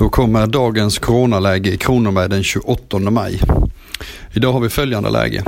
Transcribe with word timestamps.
Då 0.00 0.08
kommer 0.08 0.46
dagens 0.46 0.98
coronaläge 0.98 1.72
i 1.72 1.76
Kronoberg 1.76 2.28
den 2.28 2.42
28 2.42 2.98
maj. 2.98 3.40
Idag 4.34 4.52
har 4.52 4.60
vi 4.60 4.68
följande 4.68 5.10
läge. 5.10 5.44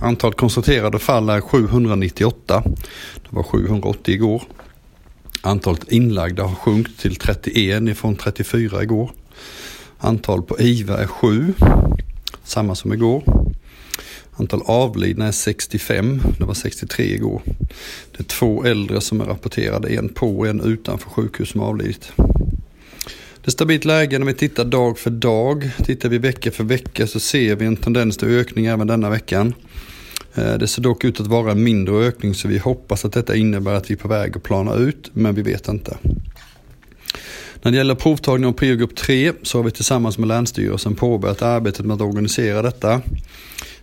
Antalet 0.00 0.36
konstaterade 0.36 0.98
fall 0.98 1.28
är 1.28 1.40
798. 1.40 2.62
Det 3.14 3.36
var 3.36 3.42
780 3.42 4.14
igår. 4.14 4.42
Antalet 5.42 5.92
inlagda 5.92 6.42
har 6.42 6.54
sjunkit 6.54 6.98
till 6.98 7.16
31 7.16 7.82
ifrån 7.82 8.16
34 8.16 8.82
igår. 8.82 9.10
Antal 9.98 10.42
på 10.42 10.60
IVA 10.60 10.98
är 10.98 11.06
7. 11.06 11.54
Samma 12.44 12.74
som 12.74 12.92
igår. 12.92 13.22
Antal 14.36 14.62
avlidna 14.64 15.26
är 15.26 15.32
65, 15.32 16.20
det 16.38 16.44
var 16.44 16.54
63 16.54 17.14
igår. 17.14 17.42
Det 18.16 18.18
är 18.18 18.24
två 18.24 18.64
äldre 18.64 19.00
som 19.00 19.20
är 19.20 19.24
rapporterade, 19.24 19.88
en 19.88 20.08
på 20.08 20.38
och 20.38 20.46
en 20.46 20.60
utanför 20.60 21.10
sjukhus 21.10 21.50
som 21.50 21.60
avlidit. 21.60 22.12
Det 23.42 23.48
är 23.48 23.50
stabilt 23.50 23.84
läge 23.84 24.18
när 24.18 24.26
vi 24.26 24.34
tittar 24.34 24.64
dag 24.64 24.98
för 24.98 25.10
dag. 25.10 25.70
Tittar 25.84 26.08
vi 26.08 26.18
vecka 26.18 26.50
för 26.50 26.64
vecka 26.64 27.06
så 27.06 27.20
ser 27.20 27.56
vi 27.56 27.66
en 27.66 27.76
tendens 27.76 28.16
till 28.16 28.28
ökning 28.28 28.66
även 28.66 28.86
denna 28.86 29.10
veckan. 29.10 29.54
Eh, 30.34 30.54
det 30.54 30.66
ser 30.66 30.82
dock 30.82 31.04
ut 31.04 31.20
att 31.20 31.26
vara 31.26 31.50
en 31.50 31.62
mindre 31.62 31.94
ökning 31.94 32.34
så 32.34 32.48
vi 32.48 32.58
hoppas 32.58 33.04
att 33.04 33.12
detta 33.12 33.36
innebär 33.36 33.74
att 33.74 33.90
vi 33.90 33.94
är 33.94 33.98
på 33.98 34.08
väg 34.08 34.36
att 34.36 34.42
plana 34.42 34.74
ut, 34.74 35.10
men 35.12 35.34
vi 35.34 35.42
vet 35.42 35.68
inte. 35.68 35.96
När 37.62 37.70
det 37.70 37.76
gäller 37.76 37.94
provtagning 37.94 38.48
av 38.48 38.52
priogrupp 38.52 38.96
3 38.96 39.32
så 39.42 39.58
har 39.58 39.62
vi 39.62 39.70
tillsammans 39.70 40.18
med 40.18 40.28
Länsstyrelsen 40.28 40.94
påbörjat 40.94 41.42
arbetet 41.42 41.86
med 41.86 41.94
att 41.94 42.00
organisera 42.00 42.62
detta. 42.62 43.02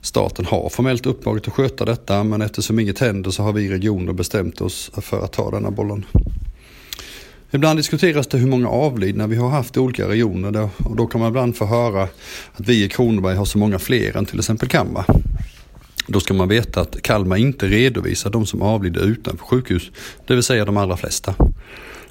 Staten 0.01 0.45
har 0.45 0.69
formellt 0.69 1.05
uppdraget 1.05 1.47
att 1.47 1.53
sköta 1.53 1.85
detta 1.85 2.23
men 2.23 2.41
eftersom 2.41 2.79
inget 2.79 2.99
händer 2.99 3.31
så 3.31 3.43
har 3.43 3.53
vi 3.53 3.69
regioner 3.69 4.13
bestämt 4.13 4.61
oss 4.61 4.91
för 5.01 5.25
att 5.25 5.33
ta 5.33 5.51
denna 5.51 5.71
bollen. 5.71 6.05
Ibland 7.51 7.79
diskuteras 7.79 8.27
det 8.27 8.37
hur 8.37 8.47
många 8.47 8.69
avlidna 8.69 9.27
vi 9.27 9.35
har 9.35 9.49
haft 9.49 9.77
i 9.77 9.79
olika 9.79 10.07
regioner 10.07 10.69
och 10.77 10.95
då 10.95 11.07
kan 11.07 11.21
man 11.21 11.29
ibland 11.29 11.55
få 11.55 11.65
höra 11.65 12.03
att 12.53 12.67
vi 12.67 12.83
i 12.83 12.89
Kronoberg 12.89 13.35
har 13.35 13.45
så 13.45 13.57
många 13.57 13.79
fler 13.79 14.17
än 14.17 14.25
till 14.25 14.39
exempel 14.39 14.69
Kalmar. 14.69 15.05
Då 16.07 16.19
ska 16.19 16.33
man 16.33 16.47
veta 16.47 16.81
att 16.81 17.01
Kalmar 17.01 17.37
inte 17.37 17.67
redovisar 17.67 18.29
de 18.29 18.45
som 18.45 18.61
avlider 18.61 19.01
utanför 19.01 19.45
sjukhus, 19.45 19.91
det 20.27 20.33
vill 20.33 20.43
säga 20.43 20.65
de 20.65 20.77
allra 20.77 20.97
flesta. 20.97 21.35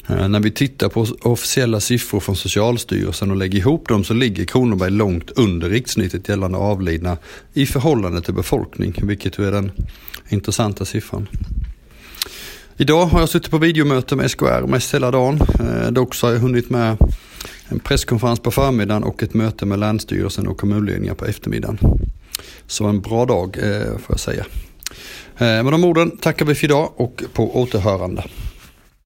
Eh, 0.08 0.28
när 0.28 0.40
vi 0.40 0.50
tittar 0.50 0.88
på 0.88 1.06
officiella 1.22 1.80
siffror 1.80 2.20
från 2.20 2.36
Socialstyrelsen 2.36 3.30
och 3.30 3.36
lägger 3.36 3.58
ihop 3.58 3.88
dem 3.88 4.04
så 4.04 4.14
ligger 4.14 4.44
Kronoberg 4.44 4.90
långt 4.90 5.30
under 5.30 5.68
rikssnittet 5.68 6.28
gällande 6.28 6.58
avlidna 6.58 7.16
i 7.52 7.66
förhållande 7.66 8.22
till 8.22 8.34
befolkning, 8.34 8.94
vilket 9.02 9.38
är 9.38 9.52
den 9.52 9.72
intressanta 10.28 10.84
siffran. 10.84 11.28
Idag 12.78 13.06
har 13.06 13.20
jag 13.20 13.28
suttit 13.28 13.50
på 13.50 13.58
videomöte 13.58 14.16
med 14.16 14.30
SKR 14.30 14.66
mest 14.66 14.94
hela 14.94 15.10
dagen. 15.10 15.40
Eh, 15.60 15.90
dock 15.90 16.14
så 16.14 16.26
har 16.26 16.32
jag 16.32 16.40
hunnit 16.40 16.70
med 16.70 16.96
en 17.68 17.78
presskonferens 17.78 18.40
på 18.40 18.50
förmiddagen 18.50 19.04
och 19.04 19.22
ett 19.22 19.34
möte 19.34 19.66
med 19.66 19.78
Länsstyrelsen 19.78 20.46
och 20.46 20.58
kommunledningar 20.58 21.14
på 21.14 21.24
eftermiddagen. 21.24 21.78
Så 22.66 22.86
en 22.86 23.00
bra 23.00 23.26
dag 23.26 23.58
eh, 23.58 23.98
får 23.98 24.08
jag 24.08 24.20
säga. 24.20 24.44
Eh, 25.38 25.46
med 25.46 25.64
de 25.64 25.84
orden 25.84 26.16
tackar 26.16 26.44
vi 26.44 26.54
för 26.54 26.64
idag 26.64 26.92
och 26.96 27.22
på 27.32 27.60
återhörande. 27.60 28.24